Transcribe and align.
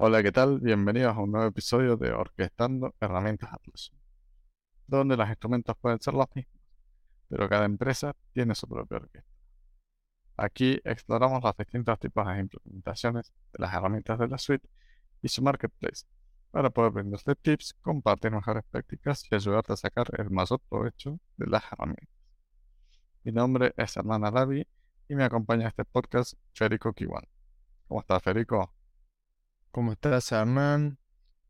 Hola, 0.00 0.22
¿qué 0.22 0.30
tal? 0.30 0.60
Bienvenidos 0.60 1.16
a 1.16 1.18
un 1.18 1.32
nuevo 1.32 1.48
episodio 1.48 1.96
de 1.96 2.12
Orquestando 2.12 2.94
Herramientas 3.00 3.52
Atlas, 3.52 3.90
donde 4.86 5.16
los 5.16 5.28
instrumentos 5.28 5.76
pueden 5.76 6.00
ser 6.00 6.14
los 6.14 6.28
mismos, 6.36 6.62
pero 7.28 7.48
cada 7.48 7.64
empresa 7.64 8.14
tiene 8.32 8.54
su 8.54 8.68
propia 8.68 8.98
orquesta. 8.98 9.28
Aquí 10.36 10.80
exploramos 10.84 11.42
los 11.42 11.56
distintos 11.56 11.98
tipos 11.98 12.24
de 12.28 12.38
implementaciones 12.38 13.32
de 13.52 13.58
las 13.58 13.74
herramientas 13.74 14.20
de 14.20 14.28
la 14.28 14.38
suite 14.38 14.68
y 15.20 15.26
su 15.26 15.42
marketplace, 15.42 16.06
para 16.52 16.70
poder 16.70 16.92
brindarte 16.92 17.34
tips, 17.34 17.74
compartir 17.82 18.30
mejores 18.30 18.62
prácticas 18.70 19.24
y 19.28 19.34
ayudarte 19.34 19.72
a 19.72 19.76
sacar 19.76 20.06
el 20.16 20.30
mayor 20.30 20.60
provecho 20.68 21.18
de 21.38 21.46
las 21.48 21.64
herramientas. 21.72 22.08
Mi 23.24 23.32
nombre 23.32 23.74
es 23.76 23.96
Hernán 23.96 24.24
Arabi 24.24 24.64
y 25.08 25.14
me 25.16 25.24
acompaña 25.24 25.66
este 25.66 25.84
podcast 25.84 26.34
Federico 26.54 26.92
Kiwan. 26.92 27.24
¿Cómo 27.88 28.00
estás, 28.00 28.22
Federico? 28.22 28.77
¿Cómo 29.70 29.92
estás, 29.92 30.32
Hernán? 30.32 30.98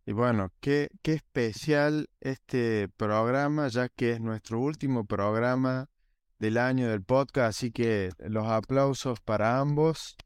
Y 0.05 0.13
bueno, 0.13 0.51
qué, 0.61 0.89
qué 1.03 1.15
especial 1.15 2.09
este 2.21 2.89
programa, 2.89 3.69
ya 3.69 3.89
que 3.89 4.13
es 4.13 4.21
nuestro 4.21 4.59
último 4.59 5.07
programa 5.07 5.89
del 6.39 6.59
año 6.59 6.89
del 6.89 7.03
podcast, 7.05 7.49
así 7.51 7.71
que 7.71 8.11
los 8.19 8.47
aplausos 8.47 9.21
para 9.21 9.61
ambos. 9.61 10.17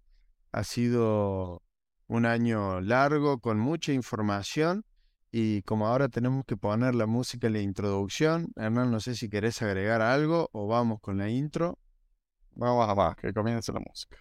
Ha 0.52 0.64
sido 0.64 1.62
un 2.06 2.26
año 2.26 2.80
largo 2.80 3.40
con 3.40 3.58
mucha 3.58 3.92
información 3.92 4.84
y 5.30 5.62
como 5.62 5.86
ahora 5.86 6.08
tenemos 6.08 6.44
que 6.46 6.56
poner 6.56 6.94
la 6.94 7.06
música 7.06 7.46
en 7.46 7.54
la 7.54 7.60
introducción, 7.60 8.52
Hernán, 8.56 8.90
no 8.90 9.00
sé 9.00 9.14
si 9.14 9.28
querés 9.28 9.62
agregar 9.62 10.02
algo 10.02 10.48
o 10.52 10.66
vamos 10.66 11.00
con 11.00 11.18
la 11.18 11.28
intro. 11.28 11.78
Vamos 12.54 12.88
a 12.88 12.94
va, 12.94 13.14
que 13.14 13.32
comience 13.32 13.72
la 13.72 13.80
música. 13.80 14.18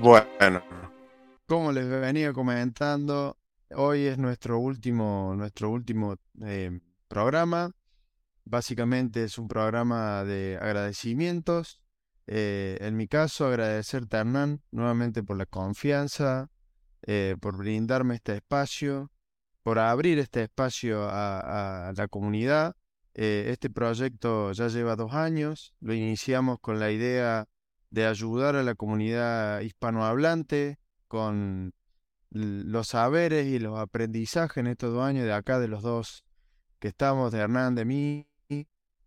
Bueno, 0.00 0.62
como 1.46 1.72
les 1.72 1.88
venía 1.88 2.32
comentando, 2.32 3.36
hoy 3.74 4.06
es 4.06 4.16
nuestro 4.16 4.60
último, 4.60 5.34
nuestro 5.36 5.70
último 5.70 6.14
eh, 6.40 6.78
programa. 7.08 7.72
Básicamente 8.44 9.24
es 9.24 9.38
un 9.38 9.48
programa 9.48 10.22
de 10.22 10.56
agradecimientos. 10.60 11.80
Eh, 12.28 12.78
en 12.80 12.96
mi 12.96 13.08
caso, 13.08 13.46
agradecerte 13.46 14.18
Hernán 14.18 14.62
nuevamente 14.70 15.24
por 15.24 15.36
la 15.36 15.46
confianza, 15.46 16.48
eh, 17.02 17.34
por 17.40 17.56
brindarme 17.56 18.14
este 18.14 18.36
espacio, 18.36 19.10
por 19.64 19.80
abrir 19.80 20.20
este 20.20 20.44
espacio 20.44 21.08
a, 21.08 21.88
a 21.88 21.92
la 21.92 22.06
comunidad. 22.06 22.76
este 23.14 23.68
proyecto 23.68 24.52
ya 24.52 24.68
lleva 24.68 24.94
dos 24.94 25.12
años. 25.12 25.74
Lo 25.80 25.92
iniciamos 25.92 26.60
con 26.60 26.78
la 26.78 26.92
idea 26.92 27.48
de 27.90 28.06
ayudar 28.06 28.56
a 28.56 28.62
la 28.62 28.74
comunidad 28.74 29.60
hispanohablante 29.60 30.78
con 31.08 31.72
los 32.30 32.88
saberes 32.88 33.46
y 33.46 33.58
los 33.58 33.78
aprendizajes 33.78 34.58
en 34.58 34.66
estos 34.66 34.92
dos 34.92 35.04
años 35.04 35.24
de 35.24 35.32
acá, 35.32 35.58
de 35.58 35.68
los 35.68 35.82
dos 35.82 36.24
que 36.78 36.88
estamos, 36.88 37.32
de 37.32 37.40
Hernán, 37.40 37.74
de 37.74 37.84
mí. 37.84 38.28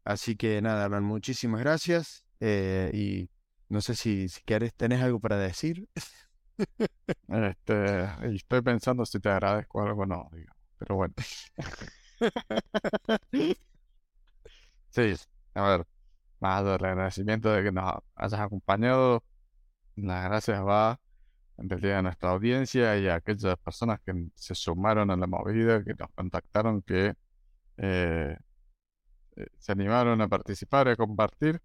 Así 0.04 0.36
que 0.36 0.62
nada, 0.62 0.86
Hernán, 0.86 1.04
muchísimas 1.04 1.62
gracias. 1.62 2.26
Eh, 2.40 2.90
y 2.94 3.30
no 3.70 3.82
sé 3.82 3.96
si, 3.96 4.30
si 4.30 4.42
quieres, 4.42 4.74
tenés 4.74 5.02
algo 5.02 5.20
para 5.20 5.38
decir. 5.38 5.88
este, 7.28 8.36
estoy 8.36 8.62
pensando 8.62 9.06
si 9.06 9.20
te 9.20 9.30
agradezco 9.30 9.82
algo 9.82 10.04
o 10.04 10.06
no, 10.06 10.30
pero 10.78 10.96
bueno. 10.96 11.14
sí, 14.90 15.14
a 15.54 15.64
ver, 15.64 15.88
más 16.42 16.64
del 16.64 16.86
agradecimiento 16.86 17.52
de 17.52 17.64
que 17.64 17.72
nos 17.72 18.02
hayas 18.16 18.39
acompañado. 18.42 19.23
Las 19.95 20.25
gracias 20.25 20.61
va 20.66 21.00
en 21.58 21.70
realidad 21.70 22.00
a 22.00 22.02
nuestra 22.02 22.31
audiencia 22.31 22.97
y 22.97 23.07
a 23.07 23.16
aquellas 23.16 23.57
personas 23.57 24.00
que 24.02 24.13
se 24.35 24.56
sumaron 24.56 25.12
a 25.12 25.18
la 25.18 25.28
movida, 25.28 25.84
que 25.84 25.94
nos 25.94 26.09
contactaron, 26.16 26.81
que 26.81 27.13
eh, 27.78 28.38
eh, 29.35 29.47
se 29.57 29.72
animaron 29.72 30.22
a 30.22 30.28
participar 30.28 30.88
y 30.88 30.91
a 30.91 30.96
compartir. 30.96 31.62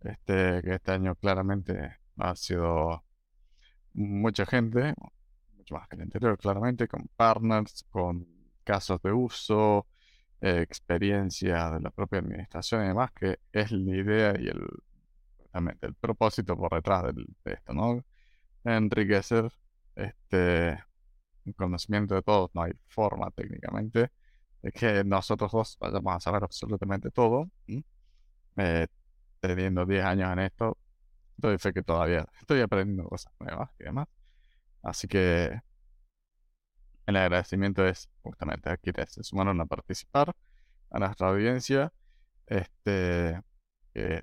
Este, 0.00 0.62
que 0.62 0.74
este 0.74 0.92
año 0.92 1.14
claramente 1.14 1.96
ha 2.16 2.34
sido 2.34 3.04
mucha 3.94 4.44
gente, 4.46 4.94
mucho 5.56 5.74
más 5.74 5.88
que 5.88 5.96
el 5.96 6.02
anterior, 6.02 6.36
claramente, 6.38 6.88
con 6.88 7.08
partners, 7.16 7.84
con 7.90 8.26
casos 8.64 9.00
de 9.02 9.12
uso, 9.12 9.86
experiencia 10.42 11.70
de 11.70 11.80
la 11.80 11.90
propia 11.90 12.18
administración 12.18 12.84
y 12.84 12.88
demás, 12.88 13.12
que 13.12 13.38
es 13.52 13.70
la 13.72 13.96
idea 13.96 14.34
y 14.38 14.48
el, 14.48 14.66
el 15.80 15.94
propósito 15.94 16.56
por 16.56 16.72
detrás 16.74 17.04
de 17.14 17.52
esto, 17.52 17.72
¿no? 17.72 18.04
Enriquecer 18.64 19.52
este 19.94 20.78
conocimiento 21.56 22.14
de 22.14 22.22
todos, 22.22 22.50
no 22.54 22.62
hay 22.62 22.72
forma 22.88 23.30
técnicamente 23.30 24.10
de 24.62 24.72
que 24.72 25.04
nosotros 25.04 25.50
dos 25.52 25.76
vayamos 25.80 26.14
a 26.16 26.20
saber 26.20 26.44
absolutamente 26.44 27.10
todo. 27.10 27.50
Eh, 28.56 28.86
teniendo 29.40 29.84
10 29.86 30.04
años 30.04 30.32
en 30.32 30.38
esto, 30.40 30.78
doy 31.36 31.58
fe 31.58 31.72
que 31.72 31.82
todavía 31.82 32.26
estoy 32.40 32.60
aprendiendo 32.60 33.08
cosas 33.08 33.32
nuevas 33.40 33.70
y 33.80 33.84
demás. 33.84 34.08
Así 34.82 35.08
que 35.08 35.60
el 37.06 37.16
agradecimiento 37.16 37.86
es 37.86 38.08
justamente 38.22 38.70
a 38.70 38.76
quienes 38.76 39.12
se 39.12 39.22
sumaron 39.22 39.60
a 39.60 39.66
participar, 39.66 40.34
a 40.90 40.98
nuestra 40.98 41.28
audiencia, 41.28 41.92
este, 42.46 43.34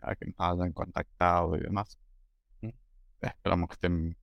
a 0.02 0.16
quienes 0.16 0.38
nos 0.38 0.60
hayan 0.60 0.74
contactado 0.74 1.56
y 1.56 1.62
demás. 1.62 1.98
Esperamos 3.22 3.70
que 3.70 3.74
estén 3.74 4.18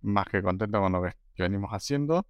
más 0.00 0.26
que 0.26 0.42
contentos 0.42 0.80
con 0.80 0.92
lo 0.92 1.02
que, 1.02 1.14
venimos 1.36 1.70
haciendo. 1.70 2.26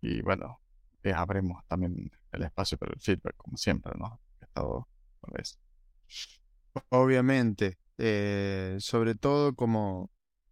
Y 0.00 0.22
bueno, 0.22 0.60
eh, 1.02 1.12
abrimos 1.12 1.64
también 1.66 2.10
el 2.32 2.42
espacio 2.42 2.78
para 2.78 2.92
el 2.92 3.00
feedback, 3.00 3.36
como 3.36 3.56
siempre, 3.56 3.92
¿no? 3.98 4.20
estado 4.40 4.88
Obviamente, 6.88 7.78
eh, 7.98 8.76
sobre 8.78 9.14
todo 9.14 9.54
como 9.54 10.10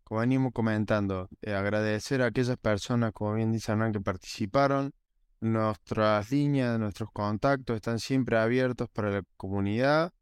como 0.09 0.21
venimos 0.23 0.53
comentando, 0.55 1.29
eh, 1.43 1.53
agradecer 1.53 2.23
a 2.23 2.27
aquellas 2.27 2.57
personas, 2.57 3.13
como 3.13 3.35
bien 3.35 3.53
dice 3.53 3.73
Hernán, 3.73 3.93
que 3.93 4.01
participaron. 4.01 4.95
Nuestras 5.41 6.33
líneas, 6.33 6.81
nuestros 6.81 7.11
contactos 7.13 7.77
están 7.77 7.99
siempre 7.99 8.39
abiertos 8.39 8.89
para 8.89 9.11
la 9.11 9.23
comunidad. 9.37 10.15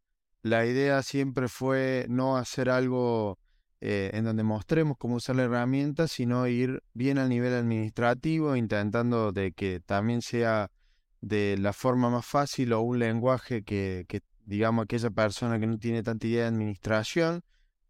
La 0.43 0.67
idea 0.67 1.03
siempre 1.05 1.47
fue 1.47 2.07
no 2.09 2.37
hacer 2.37 2.69
algo 2.69 3.39
eh, 3.81 4.11
en 4.13 4.25
donde 4.25 4.43
mostremos 4.43 4.97
cómo 4.99 5.15
usar 5.17 5.37
la 5.37 5.45
herramienta, 5.45 6.09
sino 6.09 6.49
ir 6.49 6.83
bien 6.93 7.19
al 7.19 7.29
nivel 7.29 7.55
administrativo, 7.55 8.57
intentando 8.57 9.31
de 9.31 9.53
que 9.53 9.79
también 9.79 10.21
sea 10.21 10.73
de 11.21 11.57
la 11.59 11.73
forma 11.73 12.11
más 12.11 12.27
fácil 12.27 12.73
o 12.73 12.81
un 12.81 12.99
lenguaje 12.99 13.63
que, 13.63 14.05
que 14.09 14.21
digamos, 14.45 14.83
aquella 14.83 15.11
persona 15.11 15.61
que 15.61 15.69
no 15.69 15.79
tiene 15.79 16.03
tanta 16.03 16.27
idea 16.27 16.43
de 16.43 16.49
administración 16.49 17.45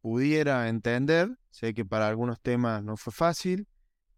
pudiera 0.07 0.69
entender. 0.69 1.37
Sé 1.51 1.75
que 1.75 1.85
para 1.85 2.07
algunos 2.07 2.41
temas 2.41 2.81
no 2.85 2.97
fue 2.97 3.13
fácil, 3.13 3.67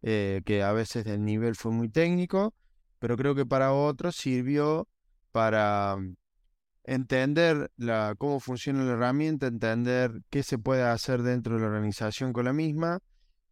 eh, 0.02 0.42
que 0.44 0.62
a 0.62 0.72
veces 0.72 1.06
el 1.06 1.24
nivel 1.24 1.54
fue 1.54 1.72
muy 1.72 1.88
técnico, 1.88 2.54
pero 2.98 3.16
creo 3.16 3.34
que 3.34 3.46
para 3.46 3.72
otros 3.72 4.14
sirvió 4.14 4.86
para 5.32 5.96
mm, 5.96 6.14
entender 6.84 7.70
cómo 8.18 8.38
funciona 8.38 8.84
la 8.84 8.92
herramienta, 8.92 9.46
entender 9.46 10.20
qué 10.28 10.42
se 10.42 10.58
puede 10.58 10.82
hacer 10.82 11.22
dentro 11.22 11.54
de 11.54 11.62
la 11.62 11.68
organización 11.68 12.34
con 12.34 12.44
la 12.44 12.52
misma 12.52 12.98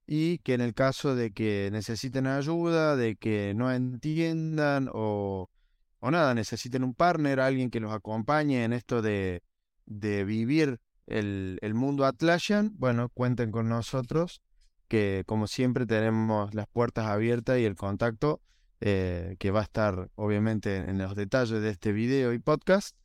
y 0.07 0.37
que 0.41 0.53
en 0.53 0.61
el 0.61 0.75
caso 0.75 1.15
de 1.15 1.33
que 1.33 1.71
necesiten 1.73 2.27
ayuda, 2.27 2.97
de 2.97 3.17
que 3.17 3.55
no 3.57 3.73
entiendan 3.73 4.91
o, 4.93 5.49
o 6.01 6.11
nada, 6.11 6.35
necesiten 6.35 6.85
un 6.85 6.93
partner, 6.93 7.41
alguien 7.41 7.71
que 7.71 7.81
los 7.81 7.95
acompañe 7.95 8.63
en 8.63 8.75
esto 8.75 9.01
de, 9.01 9.43
de 9.87 10.25
vivir 10.25 10.81
el, 11.07 11.75
mundo 11.75 12.05
Atlassian, 12.05 12.73
bueno, 12.79 13.09
cuenten 13.09 13.51
con 13.51 13.69
nosotros, 13.69 14.43
que 14.89 15.25
como 15.27 15.47
siempre 15.47 15.87
tenemos 15.87 16.55
las 16.55 16.67
puertas 16.69 17.07
abiertas 17.07 17.59
y 17.59 17.65
el 17.65 17.77
contacto 17.77 18.41
eh, 18.81 19.37
que 19.39 19.51
va 19.51 19.61
a 19.61 19.65
estar 19.65 20.11
obviamente 20.15 20.77
en 20.77 20.99
los 20.99 21.15
detalles 21.15 21.61
de 21.63 21.71
este 21.71 21.93
video 21.93 22.33
y 22.33 22.39
podcast 22.39 22.97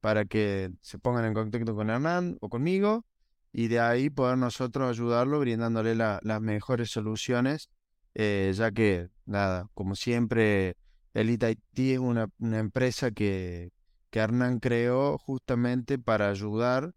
para 0.00 0.24
que 0.24 0.70
se 0.80 0.98
pongan 0.98 1.24
en 1.24 1.34
contacto 1.34 1.74
con 1.74 1.90
Hernán 1.90 2.36
o 2.40 2.48
conmigo 2.48 3.04
y 3.52 3.68
de 3.68 3.80
ahí 3.80 4.10
poder 4.10 4.38
nosotros 4.38 4.88
ayudarlo 4.90 5.40
brindándole 5.40 5.94
las 5.94 6.40
mejores 6.40 6.90
soluciones, 6.90 7.68
eh, 8.14 8.52
ya 8.54 8.70
que, 8.70 9.08
nada, 9.26 9.68
como 9.74 9.96
siempre, 9.96 10.76
Elite 11.14 11.50
IT 11.50 11.78
es 11.78 11.98
una, 11.98 12.28
una 12.38 12.58
empresa 12.58 13.10
que, 13.10 13.72
que 14.10 14.20
Hernán 14.20 14.60
creó 14.60 15.18
justamente 15.18 15.98
para 15.98 16.28
ayudar 16.28 16.94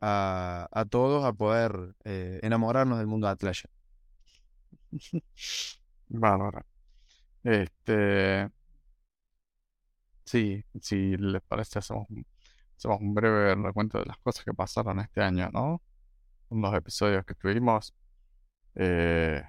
a, 0.00 0.84
todos 0.90 1.24
a 1.24 1.32
poder 1.32 1.94
eh, 2.04 2.40
enamorarnos 2.42 2.98
del 2.98 3.06
mundo 3.06 3.26
de 3.26 3.32
Atlassian. 3.32 3.70
Bárbaro. 6.08 6.64
Este. 7.44 8.50
sí, 10.24 10.64
si 10.80 11.16
les 11.16 11.42
parece, 11.42 11.78
hacemos 11.78 12.06
un, 12.10 12.26
hacemos 12.76 13.00
un 13.00 13.14
breve 13.14 13.54
recuento 13.56 13.98
de 13.98 14.06
las 14.06 14.18
cosas 14.18 14.44
que 14.44 14.54
pasaron 14.54 15.00
este 15.00 15.22
año, 15.22 15.50
¿no? 15.52 15.82
Unos 16.50 16.74
episodios 16.74 17.24
que 17.24 17.34
tuvimos. 17.34 17.94
Eh, 18.74 19.42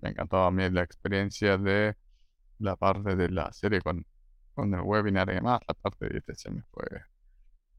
me 0.00 0.10
encantó 0.10 0.38
a 0.44 0.50
mí 0.50 0.68
la 0.70 0.82
experiencia 0.82 1.58
de 1.58 1.96
la 2.58 2.76
parte 2.76 3.16
de 3.16 3.28
la 3.30 3.52
serie 3.52 3.80
con, 3.80 4.06
con 4.54 4.74
el 4.74 4.80
webinar 4.82 5.30
y 5.30 5.34
demás. 5.34 5.60
La 5.68 5.74
parte 5.74 6.08
de 6.08 6.18
ITC 6.18 6.50
me 6.50 6.62
fue 6.72 6.84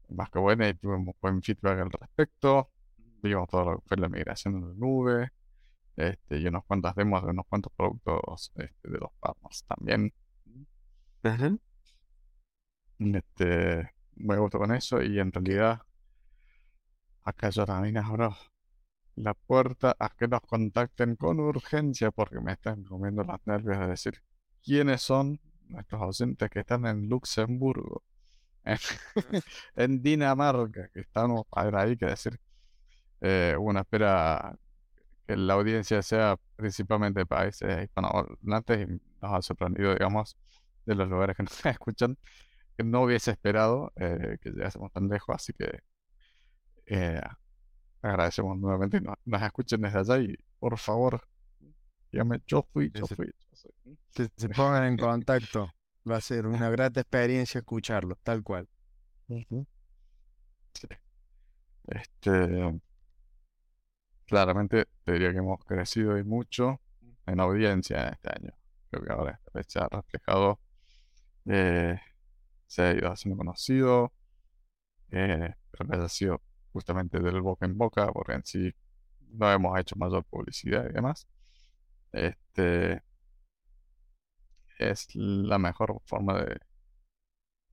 más 0.08 0.30
que 0.30 0.38
buena 0.38 0.68
y 0.68 0.78
un 0.82 1.12
buen 1.20 1.42
feedback 1.42 1.80
al 1.80 1.90
respecto. 1.90 2.70
Vimos 3.22 3.48
todo 3.48 3.64
lo 3.72 3.78
que 3.78 3.88
fue 3.88 3.96
la 3.96 4.08
migración 4.08 4.56
en 4.56 4.68
la 4.68 4.74
nube 4.74 5.32
este, 5.96 6.38
y 6.38 6.46
unas 6.46 6.64
cuantas 6.64 6.94
demos 6.94 7.24
de 7.24 7.30
unos 7.30 7.46
cuantos 7.48 7.72
productos 7.76 8.52
este, 8.54 8.88
de 8.88 8.98
los 8.98 9.10
partners 9.20 9.64
también. 9.64 10.12
Este, 12.98 13.90
me 14.16 14.36
gustó 14.38 14.58
con 14.58 14.72
eso 14.72 15.02
y 15.02 15.18
en 15.18 15.32
realidad 15.32 15.82
acá 17.24 17.50
yo 17.50 17.66
también 17.66 17.96
abro 17.98 18.36
la 19.16 19.34
puerta 19.34 19.96
a 19.98 20.10
que 20.10 20.28
nos 20.28 20.40
contacten 20.42 21.16
con 21.16 21.40
urgencia 21.40 22.10
porque 22.10 22.40
me 22.40 22.52
están 22.52 22.84
comiendo 22.84 23.24
las 23.24 23.44
nervios 23.46 23.78
de 23.80 23.86
decir 23.88 24.22
quiénes 24.62 25.02
son 25.02 25.40
nuestros 25.68 26.00
ausentes 26.00 26.48
que 26.50 26.60
están 26.60 26.86
en 26.86 27.08
Luxemburgo, 27.08 28.04
en, 29.76 30.02
Dinamarca, 30.02 30.88
que 30.88 31.00
estamos 31.00 31.44
a 31.52 31.80
ahí 31.80 31.96
que 31.96 32.06
decir 32.06 32.38
eh, 33.20 33.56
una 33.58 33.80
espera 33.80 34.56
que 35.26 35.36
la 35.36 35.54
audiencia 35.54 36.02
sea 36.02 36.38
principalmente 36.56 37.26
países 37.26 37.84
hispanohablantes 37.84 38.88
y 38.88 39.00
nos 39.20 39.34
ha 39.34 39.42
sorprendido, 39.42 39.92
digamos, 39.92 40.36
de 40.86 40.94
los 40.94 41.08
lugares 41.08 41.36
que 41.36 41.42
nos 41.44 41.66
escuchan, 41.66 42.16
que 42.76 42.84
no 42.84 43.02
hubiese 43.02 43.32
esperado 43.32 43.92
eh, 43.96 44.38
que 44.40 44.50
llegásemos 44.50 44.90
tan 44.92 45.08
lejos, 45.08 45.34
así 45.34 45.52
que 45.52 45.80
eh, 46.86 47.20
agradecemos 48.00 48.58
nuevamente 48.58 48.98
y 48.98 49.00
nos, 49.00 49.42
escuchen 49.42 49.82
desde 49.82 49.98
allá 49.98 50.18
y 50.18 50.34
por 50.58 50.78
favor, 50.78 51.20
dígame, 52.10 52.40
yo 52.46 52.66
fui, 52.72 52.90
yo 52.92 53.06
fui. 53.06 53.30
Que 54.12 54.28
se 54.36 54.48
pongan 54.48 54.84
en 54.84 54.96
contacto, 54.96 55.70
va 56.10 56.16
a 56.16 56.20
ser 56.20 56.46
una 56.46 56.70
grata 56.70 57.00
experiencia 57.00 57.58
escucharlo, 57.58 58.16
tal 58.22 58.42
cual. 58.42 58.68
Este, 61.86 62.80
claramente 64.26 64.86
te 65.04 65.12
diría 65.12 65.32
que 65.32 65.38
hemos 65.38 65.64
crecido 65.64 66.18
y 66.18 66.24
mucho 66.24 66.80
en 67.26 67.40
audiencia 67.40 68.06
en 68.06 68.14
este 68.14 68.28
año. 68.30 68.52
Creo 68.90 69.04
que 69.04 69.12
ahora 69.12 69.40
se 69.66 69.78
ha 69.78 69.88
reflejado, 69.88 70.60
eh, 71.46 71.98
se 72.66 72.82
ha 72.82 72.92
ido 72.94 73.10
haciendo 73.10 73.36
conocido, 73.36 74.12
eh, 75.10 75.54
pero 75.70 75.88
que 75.88 75.96
haya 75.96 76.08
sido 76.08 76.42
justamente 76.72 77.20
del 77.20 77.40
boca 77.40 77.66
en 77.66 77.76
boca, 77.76 78.10
porque 78.12 78.32
en 78.34 78.44
sí 78.44 78.72
no 79.30 79.50
hemos 79.50 79.78
hecho 79.78 79.96
mayor 79.96 80.24
publicidad 80.24 80.88
y 80.88 80.92
demás. 80.92 81.26
Este 82.12 83.02
es 84.78 85.08
la 85.14 85.58
mejor 85.58 86.00
forma 86.04 86.38
de, 86.42 86.58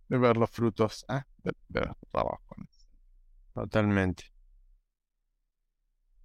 ver 0.09 0.37
los 0.37 0.49
frutos 0.49 1.05
ah, 1.07 1.25
de, 1.43 1.51
de 1.69 1.81
nuestro 1.81 2.07
trabajo. 2.11 2.55
Totalmente. 3.53 4.25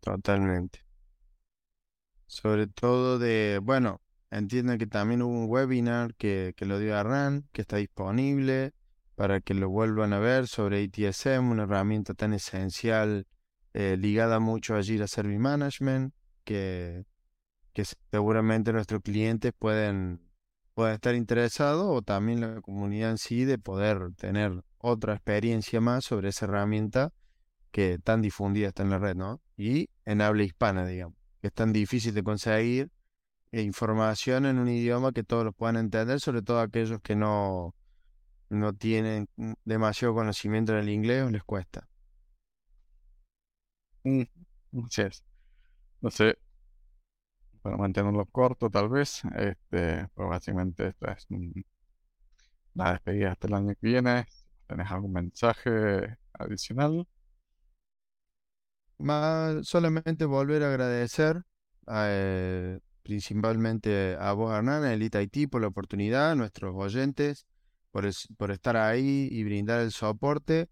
Totalmente. 0.00 0.84
Sobre 2.26 2.66
todo 2.66 3.18
de, 3.18 3.60
bueno, 3.62 4.00
entienden 4.30 4.78
que 4.78 4.86
también 4.86 5.22
hubo 5.22 5.32
un 5.32 5.50
webinar 5.50 6.14
que, 6.14 6.54
que 6.56 6.64
lo 6.64 6.78
dio 6.78 6.96
Arran, 6.96 7.48
que 7.52 7.62
está 7.62 7.76
disponible 7.76 8.72
para 9.14 9.40
que 9.40 9.52
lo 9.52 9.68
vuelvan 9.68 10.12
a 10.12 10.18
ver 10.18 10.48
sobre 10.48 10.82
ATSM, 10.82 11.50
una 11.50 11.64
herramienta 11.64 12.14
tan 12.14 12.32
esencial 12.32 13.26
eh, 13.74 13.96
ligada 13.98 14.40
mucho 14.40 14.76
a 14.76 14.82
Jira 14.82 15.06
Service 15.06 15.38
Management, 15.38 16.14
que, 16.44 17.04
que 17.74 17.84
seguramente 18.10 18.72
nuestros 18.72 19.02
clientes 19.02 19.52
pueden, 19.58 20.20
pueden 20.74 20.94
estar 20.94 21.14
interesados 21.14 21.84
o 21.88 22.02
también 22.02 22.40
la 22.40 22.60
comunidad 22.60 23.10
en 23.10 23.18
sí 23.18 23.44
de 23.44 23.58
poder 23.58 24.14
tener 24.16 24.62
otra 24.78 25.14
experiencia 25.14 25.80
más 25.80 26.04
sobre 26.04 26.30
esa 26.30 26.46
herramienta 26.46 27.12
que 27.70 27.98
tan 27.98 28.22
difundida 28.22 28.68
está 28.68 28.82
en 28.82 28.90
la 28.90 28.98
red, 28.98 29.16
¿no? 29.16 29.40
Y 29.56 29.90
en 30.04 30.20
habla 30.22 30.44
hispana, 30.44 30.86
digamos, 30.86 31.16
que 31.40 31.48
es 31.48 31.52
tan 31.54 31.72
difícil 31.72 32.14
de 32.14 32.22
conseguir 32.22 32.90
información 33.52 34.46
en 34.46 34.58
un 34.58 34.68
idioma 34.68 35.12
que 35.12 35.24
todos 35.24 35.44
lo 35.44 35.52
puedan 35.52 35.76
entender, 35.76 36.20
sobre 36.20 36.42
todo 36.42 36.60
aquellos 36.60 37.00
que 37.00 37.16
no, 37.16 37.74
no 38.50 38.72
tienen 38.74 39.28
demasiado 39.64 40.14
conocimiento 40.14 40.72
en 40.72 40.78
el 40.80 40.88
inglés 40.90 41.24
o 41.24 41.30
les 41.30 41.44
cuesta. 41.44 41.88
Mm, 44.04 44.26
No 46.02 46.10
sé, 46.10 46.34
para 47.62 47.76
mantenerlo 47.76 48.26
corto 48.26 48.70
tal 48.70 48.88
vez, 48.88 49.22
este, 49.36 50.08
pues 50.14 50.28
básicamente 50.28 50.88
esta 50.88 51.12
es 51.12 51.26
la 52.74 52.92
despedida 52.92 53.32
hasta 53.32 53.46
el 53.48 53.54
año 53.54 53.74
que 53.74 53.86
viene. 53.86 54.26
¿Tenés 54.66 54.90
algún 54.90 55.12
mensaje 55.12 56.16
adicional? 56.32 57.06
Más, 58.98 59.66
solamente 59.66 60.24
volver 60.26 60.62
a 60.62 60.68
agradecer 60.68 61.42
eh, 61.92 62.78
principalmente 63.02 64.16
a 64.18 64.32
vos, 64.32 64.54
Hernán, 64.54 64.84
a 64.84 64.92
Elite 64.92 65.22
IT 65.22 65.50
por 65.50 65.62
la 65.62 65.68
oportunidad, 65.68 66.32
a 66.32 66.34
nuestros 66.34 66.74
oyentes 66.76 67.46
por, 67.90 68.08
por 68.36 68.50
estar 68.50 68.76
ahí 68.76 69.28
y 69.30 69.42
brindar 69.44 69.80
el 69.80 69.90
soporte 69.90 70.68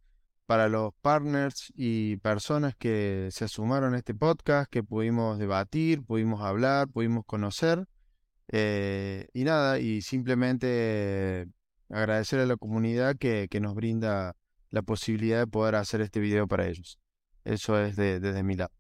para 0.49 0.71
los 0.71 0.95
partners 1.03 1.71
y 1.77 2.17
personas 2.17 2.75
que 2.75 3.29
se 3.33 3.49
sumaron 3.49 3.93
a 3.93 3.99
este 3.99 4.15
podcast, 4.15 4.71
que 4.71 4.83
pudimos 4.83 5.39
debatir, 5.39 6.03
pudimos 6.03 6.41
hablar, 6.41 6.89
pudimos 6.89 7.27
conocer. 7.27 7.87
Eh, 8.51 9.29
y 9.35 9.45
nada, 9.45 9.79
y 9.79 10.01
simplemente 10.01 11.49
agradecer 11.91 12.41
a 12.41 12.47
la 12.47 12.57
comunidad 12.57 13.17
que, 13.17 13.49
que 13.51 13.61
nos 13.61 13.75
brinda 13.75 14.37
la 14.71 14.81
posibilidad 14.81 15.41
de 15.41 15.47
poder 15.47 15.75
hacer 15.75 16.01
este 16.01 16.19
video 16.19 16.49
para 16.49 16.67
ellos. 16.67 16.99
Eso 17.45 17.79
es 17.79 17.95
de, 17.97 18.19
desde 18.19 18.43
mi 18.43 18.57
lado. 18.57 18.73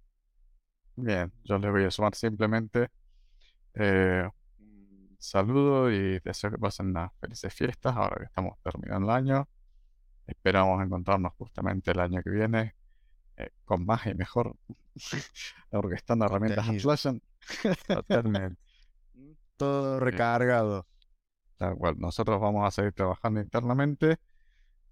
Bien, 0.96 1.30
yo 1.44 1.58
les 1.58 1.70
voy 1.70 1.84
a 1.84 1.90
sumar 1.90 2.14
simplemente 2.14 2.88
eh, 3.74 4.26
un 4.58 5.16
saludo 5.18 5.92
y 5.92 6.18
deseo 6.20 6.50
que 6.50 6.56
pasen 6.56 6.86
unas 6.86 7.12
felices 7.20 7.52
fiestas 7.52 7.94
ahora 7.94 8.16
que 8.16 8.24
estamos 8.24 8.54
terminando 8.62 9.08
el 9.08 9.14
año. 9.14 9.48
Esperamos 10.28 10.84
encontrarnos 10.84 11.32
justamente 11.38 11.90
el 11.90 12.00
año 12.00 12.22
que 12.22 12.28
viene 12.28 12.74
eh, 13.38 13.50
con 13.64 13.86
más 13.86 14.06
y 14.06 14.14
mejor, 14.14 14.54
porque 15.70 15.94
están 15.94 16.20
herramientas 16.22 16.66
flashen. 16.82 17.22
Totalmente. 17.86 18.60
Todo 19.56 19.98
recargado. 19.98 20.86
Tal 21.56 21.76
cual, 21.76 21.96
nosotros 21.98 22.38
vamos 22.40 22.66
a 22.66 22.70
seguir 22.70 22.92
trabajando 22.92 23.40
internamente 23.40 24.18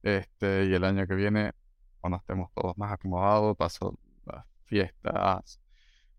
este, 0.03 0.65
y 0.65 0.75
el 0.75 0.85
año 0.85 1.07
que 1.07 1.15
viene 1.15 1.53
cuando 2.01 2.17
estemos 2.17 2.51
todos 2.55 2.77
más 2.79 2.93
acomodados, 2.93 3.57
paso 3.57 3.99
las 4.25 4.47
fiestas, 4.65 5.61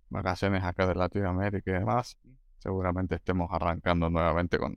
vacaciones 0.10 0.64
acá 0.64 0.86
de 0.86 0.96
Latinoamérica 0.96 1.72
y 1.72 1.74
demás, 1.74 2.18
seguramente 2.60 3.16
estemos 3.16 3.50
arrancando 3.52 4.10
nuevamente 4.10 4.60
con, 4.60 4.76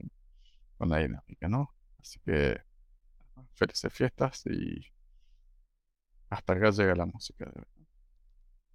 con 0.77 0.89
la 0.89 0.97
dinámica, 0.97 1.47
¿no? 1.47 1.73
Así 1.99 2.19
que 2.25 2.61
felices 3.53 3.93
fiestas 3.93 4.43
y 4.45 4.85
hasta 6.29 6.53
acá 6.53 6.69
llega 6.71 6.95
la 6.95 7.05
música 7.05 7.51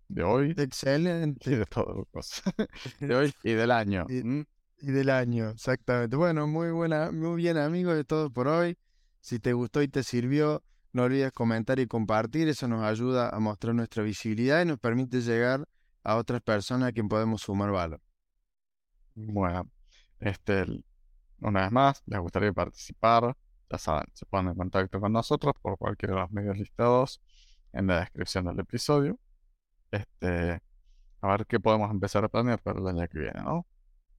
de, 0.08 0.22
hoy. 0.22 0.54
Excelente. 0.56 1.50
Y 1.50 1.56
de 1.56 1.64
todo 1.64 2.06
De 3.00 3.14
hoy 3.14 3.32
y 3.42 3.52
del 3.52 3.70
año. 3.70 4.06
Y, 4.08 4.46
y, 4.78 4.90
del 4.92 5.10
año, 5.10 5.50
exactamente. 5.50 6.16
Bueno, 6.16 6.46
muy 6.46 6.70
buena, 6.70 7.10
muy 7.10 7.36
bien 7.36 7.56
amigos 7.56 7.96
de 7.96 8.04
todo 8.04 8.30
por 8.30 8.46
hoy. 8.46 8.76
Si 9.20 9.38
te 9.38 9.54
gustó 9.54 9.82
y 9.82 9.88
te 9.88 10.02
sirvió, 10.02 10.62
no 10.92 11.04
olvides 11.04 11.32
comentar 11.32 11.78
y 11.80 11.86
compartir, 11.86 12.48
eso 12.48 12.68
nos 12.68 12.84
ayuda 12.84 13.30
a 13.30 13.40
mostrar 13.40 13.74
nuestra 13.74 14.02
visibilidad 14.02 14.62
y 14.62 14.66
nos 14.66 14.78
permite 14.78 15.20
llegar 15.20 15.66
a 16.04 16.16
otras 16.16 16.40
personas 16.42 16.90
a 16.90 16.92
quien 16.92 17.08
podemos 17.08 17.42
sumar 17.42 17.70
valor. 17.70 18.00
Bueno, 19.14 19.68
este, 20.20 20.66
una 21.40 21.62
vez 21.62 21.72
más, 21.72 22.02
les 22.06 22.20
gustaría 22.20 22.52
participar, 22.52 23.36
ya 23.70 23.78
saben, 23.78 24.06
se 24.14 24.26
ponen 24.26 24.52
en 24.52 24.58
contacto 24.58 25.00
con 25.00 25.12
nosotros 25.12 25.54
por 25.60 25.78
cualquiera 25.78 26.14
de 26.14 26.20
los 26.20 26.30
medios 26.32 26.56
listados 26.56 27.20
en 27.72 27.88
la 27.88 28.00
descripción 28.00 28.44
del 28.46 28.60
episodio. 28.60 29.18
Este, 29.90 30.60
a 31.20 31.28
ver 31.28 31.46
qué 31.46 31.60
podemos 31.60 31.90
empezar 31.90 32.24
a 32.24 32.28
planear 32.28 32.60
para 32.60 32.80
el 32.80 32.86
año 32.86 33.08
que 33.08 33.18
viene, 33.18 33.42
¿no? 33.42 33.66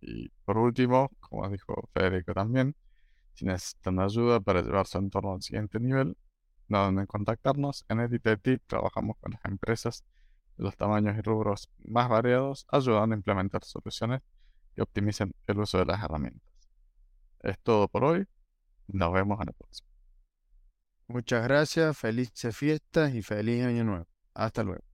Y 0.02 0.30
por 0.46 0.58
último, 0.58 1.12
como 1.20 1.50
dijo 1.50 1.90
Federico 1.94 2.34
también, 2.34 2.76
si 3.34 3.46
necesitan 3.46 4.00
ayuda 4.00 4.40
para 4.40 4.62
llevar 4.62 4.88
su 4.88 4.98
entorno 4.98 5.34
al 5.34 5.42
siguiente 5.42 5.80
nivel, 5.80 6.18
no 6.68 6.90
deben 6.90 7.06
contactarnos. 7.06 7.86
En 7.90 8.00
EditEdit 8.00 8.62
trabajamos 8.68 9.18
con 9.20 9.32
las 9.34 9.46
empresas 9.46 10.04
de 10.58 10.64
los 10.64 10.76
tamaños 10.76 11.18
y 11.18 11.22
rubros 11.22 11.70
más 11.86 12.10
variados, 12.10 12.66
ayudando 12.70 13.14
a 13.14 13.18
implementar 13.18 13.64
soluciones 13.64 14.22
que 14.76 14.82
optimicen 14.82 15.34
el 15.48 15.60
uso 15.60 15.78
de 15.78 15.86
las 15.86 16.04
herramientas. 16.04 16.52
Es 17.42 17.60
todo 17.60 17.88
por 17.88 18.04
hoy. 18.04 18.28
Nos 18.88 19.14
vemos 19.14 19.40
en 19.42 19.50
el 19.50 19.54
próximo. 19.54 19.88
Muchas 21.08 21.44
gracias, 21.44 21.98
felices 21.98 22.56
fiestas 22.56 23.14
y 23.14 23.22
feliz 23.22 23.64
año 23.64 23.84
nuevo. 23.84 24.08
Hasta 24.34 24.64
luego. 24.64 24.87